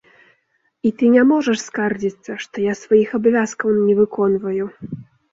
І 0.89 0.91
ты 0.99 1.09
не 1.15 1.23
можаш 1.31 1.59
скардзіцца, 1.65 2.37
што 2.45 2.55
я 2.63 2.73
сваіх 2.79 3.11
абавязкаў 3.19 3.77
не 3.91 3.99
выконваю. 3.99 4.65